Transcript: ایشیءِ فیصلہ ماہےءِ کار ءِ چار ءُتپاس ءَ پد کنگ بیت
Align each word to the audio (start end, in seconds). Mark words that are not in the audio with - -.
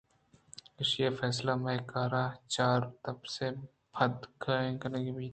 ایشیءِ 0.79 1.15
فیصلہ 1.19 1.53
ماہےءِ 1.63 1.87
کار 1.91 2.13
ءِ 2.21 2.39
چار 2.53 2.79
ءُتپاس 2.87 3.35
ءَ 3.47 3.61
پد 3.93 4.13
کنگ 4.41 4.83
بیت 5.15 5.29